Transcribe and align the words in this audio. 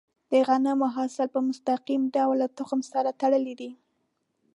د 0.31 0.33
غنمو 0.47 0.87
حاصل 0.95 1.27
په 1.35 1.39
مستقیم 1.49 2.01
ډول 2.15 2.35
له 2.41 2.47
تخم 2.57 2.79
سره 2.91 3.17
تړلی 3.21 3.53
دی. 3.61 3.71